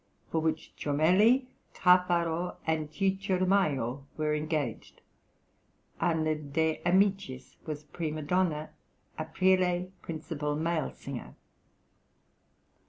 }(124) 0.31 0.31
for 0.31 0.43
which 0.43 0.75
Jomelli, 0.75 1.45
Caffaro, 1.75 2.55
and 2.65 2.89
Ciccio 2.91 3.37
di 3.37 3.45
Majo 3.45 4.07
were 4.17 4.33
engaged; 4.33 4.99
Anna 5.99 6.33
de 6.33 6.81
Amicis 6.83 7.57
was 7.67 7.83
prima 7.83 8.23
donna, 8.23 8.71
Aprile 9.19 9.91
principal 10.01 10.55
male 10.55 10.89
singer. 10.91 11.35